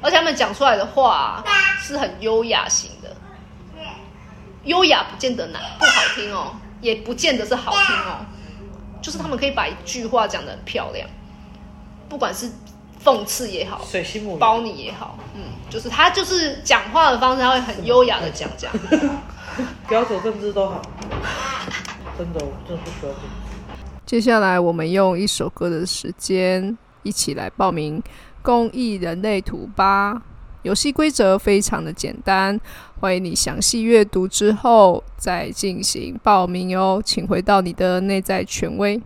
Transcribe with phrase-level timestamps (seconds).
[0.00, 1.42] 而且他们讲出来的话
[1.80, 3.16] 是很优雅型的，
[4.64, 8.24] 优雅不见得难不好听哦，也不见得是好听哦，
[9.02, 11.08] 就是他们可以把一句话讲得很漂亮，
[12.08, 12.50] 不管是
[13.02, 18.72] 讽刺也好，水星母包你也好，嗯，就是他就是讲话的方式，他会很优雅的讲讲。
[19.88, 20.80] 不要走政治都好，
[22.16, 23.28] 真的，我真的不需要政治。
[24.06, 28.00] 接下来，我们用一首歌的时间，一起来报名
[28.42, 30.22] 公益人类图吧。
[30.62, 32.60] 游戏规则非常的简单，
[33.00, 37.00] 欢迎你详细阅读之后再进行报名哦。
[37.04, 39.00] 请回到你的内在权威。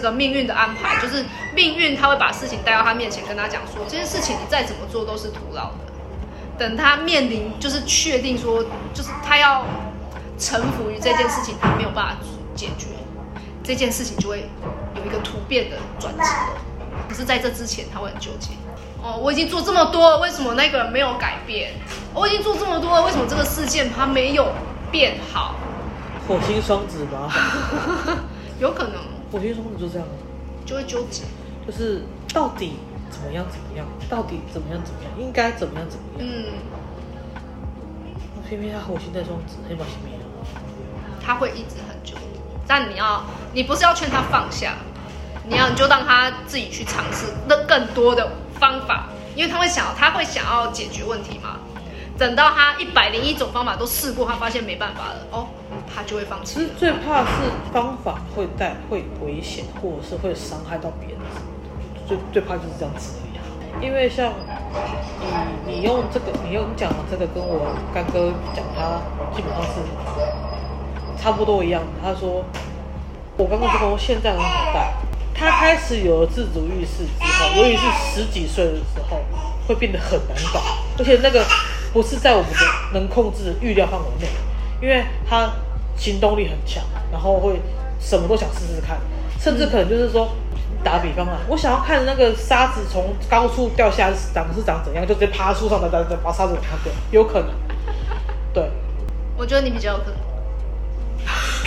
[0.00, 1.22] 这个命运的安排，就是
[1.54, 5.78] 命运他会把事情带到他面前，跟他讲说，这件事情你再怎么做都是徒劳的。
[6.58, 9.62] 等他面临就是确定说，就是他要
[10.38, 12.16] 臣服于这件事情，他没有办法
[12.54, 12.86] 解决，
[13.62, 14.48] 这件事情就会
[14.96, 16.24] 有一个突变的转折。
[17.06, 18.52] 可是在这之前，他会很纠结。
[19.02, 21.72] 哦，我已经做这么多了，为什么那个人没有改变？
[22.14, 24.48] 我已经做这么多了，为什么这个事件它没有
[24.90, 25.56] 变好？
[26.26, 27.30] 火星双子吧，
[28.58, 28.94] 有可能
[29.30, 30.06] 火星双子就这样，
[30.66, 31.22] 就会纠结。
[31.66, 32.02] 就是
[32.32, 32.72] 到底
[33.10, 36.28] 怎么样怎么样，到底怎么样怎么样，应该怎么样怎么样。
[36.28, 36.52] 嗯，
[38.34, 40.18] 那偏偏他火星在双子，黑马星没有。
[41.22, 43.22] 他会一直很纠结，但你要，
[43.52, 44.74] 你不是要劝他放下，
[45.46, 48.28] 你要你就让他自己去尝试那更多的
[48.58, 51.60] 方法，因为他会想要，他会想要解决问题嘛。
[52.18, 55.46] 等到他一百零一种方法都试过，他发现没办法了，哦，
[55.94, 56.70] 他就会放弃其实。
[56.78, 57.28] 最怕是
[57.72, 61.18] 方法会带会危险，或者是会伤害到别人。
[62.06, 63.42] 最最怕就是这样子而已啊。
[63.80, 64.32] 因为像
[65.66, 69.00] 你你用这个，你用你讲的这个跟我干哥讲，他
[69.34, 71.88] 基本上是差不多一样的。
[72.02, 72.44] 他说
[73.36, 74.92] 我刚刚就说现在很好带，
[75.34, 79.20] 他开始有了自主意识之后，尤其是十几岁的时候，
[79.66, 80.60] 会变得很难搞，
[80.98, 81.44] 而且那个
[81.92, 82.58] 不是在我们的
[82.92, 84.28] 能控制的预料范围内，
[84.82, 85.50] 因为他
[86.00, 86.82] 行动力很强，
[87.12, 87.60] 然后会
[88.00, 88.98] 什么都想试试看，
[89.38, 90.30] 甚至可能就是说，
[90.82, 95.88] 打比方啊，我想要看那个沙子从高处掉下来长是长怎样，就直接爬树上的，
[96.24, 97.50] 把沙子往下掉，有可能。
[98.54, 98.70] 对，
[99.36, 100.14] 我觉得你比较有可能。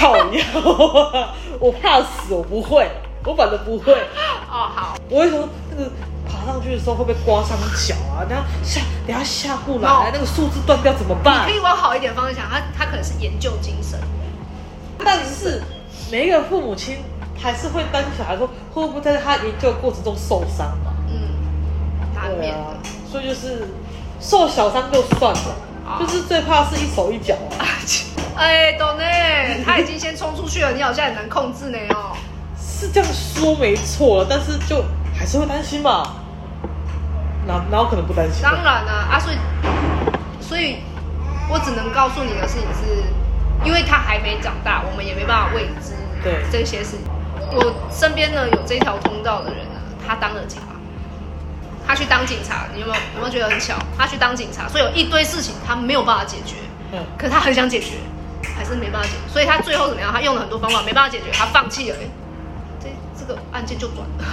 [0.00, 2.90] 靠腰，我怕死，我不会，
[3.24, 3.92] 我反正不会。
[3.92, 5.88] 哦，好，我为什么那个
[6.28, 7.56] 爬上去的时候会不会刮伤
[7.86, 8.26] 脚啊？
[8.28, 11.56] 等下下等下下不来那个树枝断掉怎么办你可？
[11.56, 13.98] 以往好一点方向想，他他可能是研究精神。
[15.04, 15.62] 但是
[16.10, 16.96] 每一个父母亲
[17.38, 20.92] 还是会担心小孩说会不会在他研究的过程中受伤嘛？
[21.08, 21.34] 嗯，
[22.14, 22.60] 难免的。，
[23.10, 23.68] 所以就是
[24.20, 25.56] 受小伤就算了，
[25.86, 27.64] 啊就是最怕是一手一脚啊。
[28.36, 29.04] 哎，懂呢，
[29.64, 32.16] 他已经先冲出去了，你好像很难控制呢哦。
[32.58, 34.84] 是这样说没错，但是就
[35.16, 36.14] 还是会担心嘛。
[37.46, 38.42] 哪哪有可能不担心？
[38.42, 39.36] 当然啦、啊，所以
[40.40, 40.76] 所以
[41.48, 43.04] 我只能告诉你的事情是，
[43.64, 47.00] 因为他还没长大，我们也没办法未知对这些事情。
[47.52, 50.66] 我身边呢有这条通道的人呢，他当了警察，
[51.86, 53.74] 他去当警察，你有没有有没有觉得很巧？
[53.96, 56.56] 他去当警察，所以有一堆事情他没有办法解决，
[56.92, 57.96] 嗯，可他很想解决，
[58.56, 60.12] 还是没办法解决，所以他最后怎么样？
[60.12, 62.06] 他用了很多方法没办法解决，他放弃了，哎，
[62.80, 62.88] 这
[63.18, 64.24] 这个案件就转了。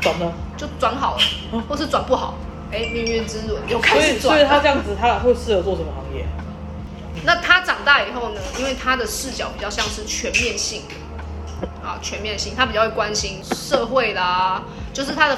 [0.00, 0.32] 转了。
[0.58, 1.20] 就转好了
[1.52, 2.34] 嗯，或是转不好，
[2.72, 4.44] 哎，命运之轮又开所以所以。
[4.44, 6.26] 他这样子，他会适合做什么行业？
[7.24, 8.40] 那他长大以后呢？
[8.58, 10.82] 因为他的视角比较像是全面性。
[11.82, 14.62] 啊，全面性，他比较会关心社会啦，
[14.92, 15.36] 就是他的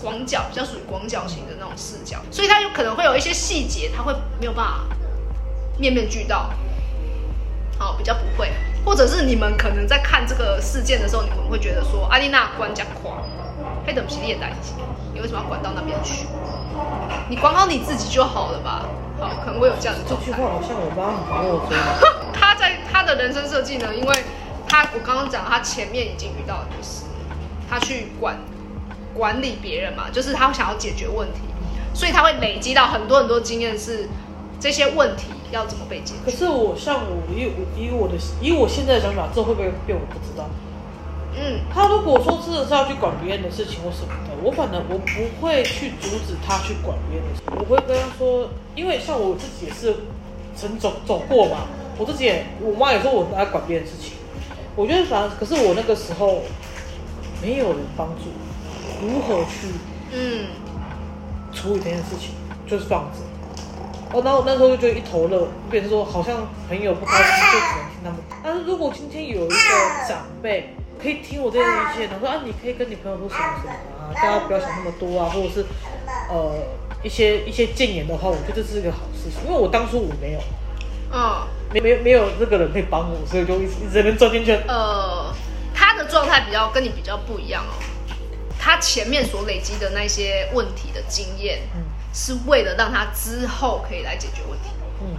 [0.00, 4.80] 广角比较属于广角型的那种视角，所以他有可能会有一些细节，他会没有办法
[5.78, 6.50] 面面俱到，
[7.78, 8.50] 好、比较不会，
[8.84, 13.22] 或者是你们可能在看这个事件的时候，你们会觉得说，阿丽娜关讲狂，
[13.86, 14.74] 黑等不是列代级，
[15.14, 16.26] 你为什么要管到那边去？
[17.28, 18.86] 你管好你自己就好了吧？
[19.18, 20.26] 好，可能会有这样的这状态。
[20.26, 22.32] 句话好像我妈很跟我说的。
[22.32, 24.24] 他在他的人生设计呢，因为
[24.68, 27.04] 他我刚刚讲，他前面已经遇到很多事，
[27.68, 28.38] 他去管
[29.14, 31.40] 管理别人嘛，就是他想要解决问题，
[31.92, 34.08] 所以他会累积到很多很多经验，是
[34.58, 36.30] 这些问题要怎么被解决。
[36.30, 40.48] 可是我像我以我以我的以我现在的想法，这会不会变我不知道。
[41.36, 49.94] 嗯，他如果说真的是要去管别人的事情或什么的，我反正我不会去阻止他去管别人的事情，我会跟他说，因为像我自己也是
[50.56, 51.68] 曾走走过嘛，
[51.98, 54.14] 我自己也，我妈也说我爱管别人的事情，
[54.76, 56.42] 我觉得反正可是我那个时候
[57.40, 58.30] 没有人帮助，
[59.00, 59.68] 如何去
[60.12, 60.46] 嗯，
[61.52, 62.30] 处理这件事情，
[62.66, 63.22] 就是这样子。
[64.12, 66.38] 哦，然后那时候就觉得一头热，变成说好像
[66.68, 68.18] 朋友不开心就只能听他们。
[68.42, 69.54] 但是如果今天有一个
[70.08, 75.64] 长辈可以听我这些一切，他说啊，你可以跟你朋友说什么什么啊，大家不要想那么多啊，或者是
[76.28, 76.54] 呃
[77.02, 80.40] 一些一些谏言的话，我觉得这是一个好事情，因为我当初我没有，
[81.12, 84.62] 嗯，没没没有这个人可以帮我，所以就一直一直在那边转圈圈。
[84.68, 85.32] 呃，
[85.74, 87.72] 他的状态比较跟你比较不一样哦。
[88.58, 91.82] 他前面所累积的那些问题的经验，嗯
[92.12, 94.68] 是为了让他之后可以来解决问题。
[95.00, 95.16] 嗯，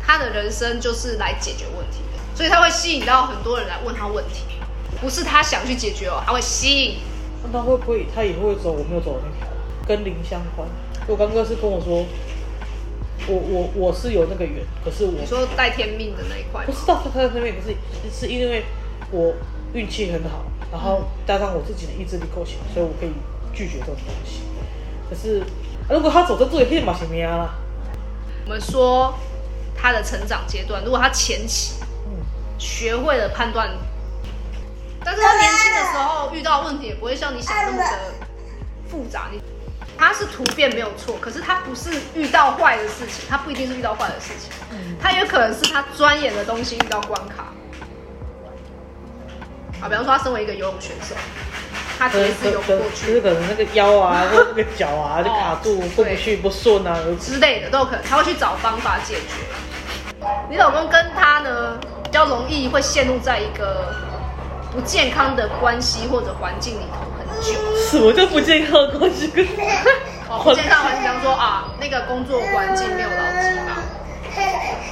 [0.00, 4.44] 他的人生就是来解决问题的，所以他会吸引到很多人来问他问题，
[5.00, 6.98] 不是他想去解决哦，他会吸引。
[7.44, 9.46] 那他会不会他也会走我没有走的那条，
[9.86, 10.66] 跟灵相关？
[11.06, 12.04] 我刚刚是跟我说，
[13.28, 17.76] 我我我是有那个缘，可是我你说带天命的那一块，不知道他他在那边，可是
[18.12, 18.64] 是因为
[19.10, 19.34] 我
[19.72, 23.10] 运气很好，然后加上我自己的意志力够强，所以我可以
[23.54, 24.40] 拒绝这种东西。
[25.08, 25.46] 可是、啊
[25.88, 27.54] 如果他走这路，也可以马行命啦。
[28.44, 29.14] 我们说
[29.76, 31.74] 他的成长阶段，如果他前期
[32.06, 32.18] 嗯，
[32.58, 33.70] 学会了判断，
[35.06, 37.84] 但是他年轻的时候遇到问题也不会像你想那么的
[38.90, 39.28] 复杂。
[39.30, 39.40] 你
[39.96, 44.50] 他是突变没有错，可是他不是遇到坏的事情，他不一定是遇到坏的事情，
[45.00, 47.44] 他有可能是他钻研的东西遇到关卡。
[49.80, 51.14] 啊，比方说他身为一个游泳选手，
[51.98, 56.98] 他可第一次游不过就是可能那个腰啊，或者那个脚啊就卡住，过不去不顺啊。
[57.20, 60.26] 之类的都有可能，他会去找方法解决。
[60.50, 63.94] 你老公跟他呢，比较容易会陷入在一个
[64.76, 67.58] 不健康的关系或者环境里头很久。
[67.88, 69.28] 什么叫不健康的关系？
[69.28, 69.42] 跟
[70.28, 73.82] 哦，不健康环境，比方说啊，那个工作环境没有牢记嘛，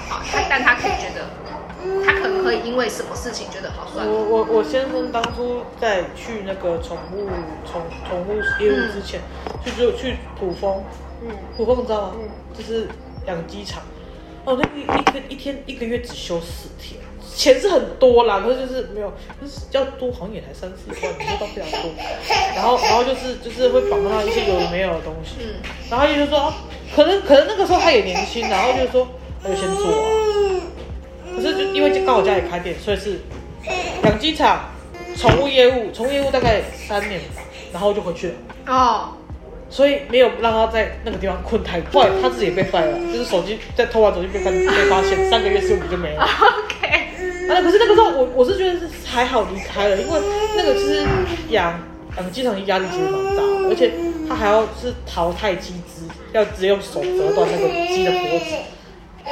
[0.09, 1.29] 好，他但他可以觉得，
[2.07, 7.29] 他可能可以因为什么事情觉得好算了，我我我先生当初在去那个宠物
[7.71, 9.21] 宠宠物业务之前，
[9.63, 10.83] 就只有去土蜂，
[11.21, 11.29] 嗯。
[11.57, 12.13] 土丰你知道吗？
[12.17, 12.29] 嗯。
[12.57, 12.89] 就是
[13.27, 13.83] 养鸡场，
[14.47, 17.01] 哦，那个一个一天一个月只休四天，
[17.35, 21.91] 钱是很多啦，可是就是没有，就是要多好像也才三四万，没有到非常多。
[22.55, 25.55] 然后然后就是就是会绑到一些有的没有的东西，嗯
[25.91, 26.53] 然后他就说，哦
[26.95, 29.09] 可能可能那个时候他也年轻，然后就说
[29.43, 30.09] 那就先做啊。
[31.35, 33.19] 可是就因为刚好家里开店，所以是
[34.05, 34.71] 养鸡场、
[35.17, 38.35] 宠物业务，宠物业务大概三年吧，然后就回去了。
[38.67, 39.15] 哦，
[39.69, 46.23] 所以没有让他在那个地方困太久，后来他自己也被犯了，就是手机在偷完手机被发被发现，三个月试用笔就没了。
[46.65, 47.04] OK，
[47.49, 50.21] 啊，可是那个时候我我是觉得是还好离开了，因为
[50.57, 51.05] 那个其实
[51.51, 51.79] 养
[52.17, 53.93] 养鸡场压力其实蛮大的，而且
[54.29, 58.55] 他还要是淘汰鸡只，要直接用手折断那个鸡的脖子，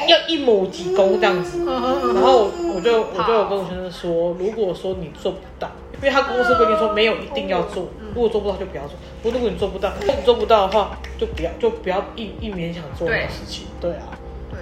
[0.08, 1.64] 要一亩几公这样子。
[1.66, 8.92] 然后我就我就有跟我先生说，如果说你做不到，因为他公司规定说没有一定要做，如果做不到就不要做。
[9.22, 13.66] 不过如果你做不到，如果你做不到的话，就不要就不要硬硬勉强做那个事情。
[13.80, 14.18] 对啊，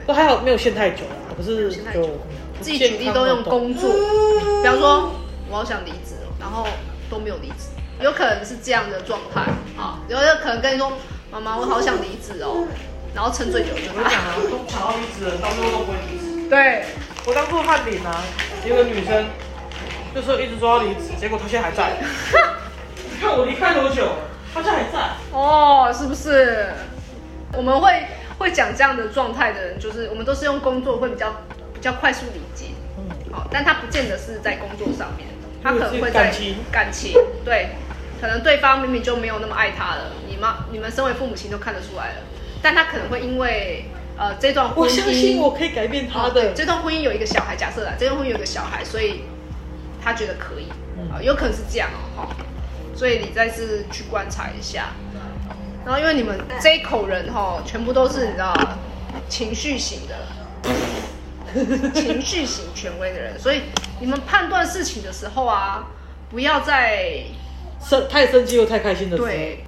[0.06, 2.08] 都还好没有限太久啊，可是就
[2.60, 3.90] 自己举例都用工作，
[4.62, 5.12] 比方说
[5.48, 6.66] 我好想离职哦，然后
[7.08, 9.40] 都没有离职，有可能是这样的状态
[9.76, 10.92] 啊，有的可能跟你说
[11.30, 12.66] 妈妈我好想离职哦，
[13.14, 16.48] 然后撑最久就我讲啊，都想要离职的人，到最后都不会离职。
[16.48, 16.84] 对，
[17.26, 18.22] 我当初翰林啊，
[18.66, 19.26] 有个女生，
[20.14, 21.96] 就是一直说要离职，结果她现在还在。
[23.12, 24.08] 你看我离开多久，
[24.52, 24.98] 她现在还在。
[25.32, 26.68] 哦，是不是？
[27.52, 28.06] 我们会
[28.38, 31.34] 会讲这样的状态的人，就是我们都是用工作会比较
[31.80, 32.66] 比较快速理解，
[32.98, 35.26] 嗯，哦，但他不见得是在工作上面，
[35.62, 37.70] 他可能会在感情感情，对，
[38.20, 42.16] 可能对方明明就没有那么爱他了，你妈你们身为父母亲都看得出来了，
[42.60, 43.86] 但他可能会因为
[44.18, 46.52] 呃这段婚姻，我相信我可以改变她哦对，的。
[46.52, 49.22] 这段婚姻有一个小孩，假设啦，这段婚姻有一个小孩，所以
[50.04, 50.66] 他觉得可以，
[50.98, 52.36] 嗯啊、有可能是这样哦，哈
[52.94, 54.88] 所以你再次去观察一下。
[55.82, 58.54] 然后因为你们这一口人哈、全部都是你知道
[59.30, 60.14] 情绪型的，
[61.94, 63.62] 情绪型权威的人，所以
[64.00, 65.86] 你们判断事情的时候啊，
[66.30, 67.22] 不要再
[67.82, 69.64] 生太生气又太开心的时候，对